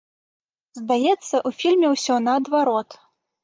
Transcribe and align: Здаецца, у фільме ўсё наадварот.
Здаецца, 0.79 1.43
у 1.51 1.53
фільме 1.59 1.87
ўсё 1.95 2.21
наадварот. 2.27 3.01